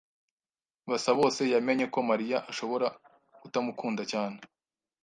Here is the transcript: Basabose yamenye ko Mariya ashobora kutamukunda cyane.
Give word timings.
Basabose 0.89 1.41
yamenye 1.53 1.85
ko 1.93 1.99
Mariya 2.09 2.37
ashobora 2.51 2.87
kutamukunda 3.41 4.03
cyane. 4.11 4.37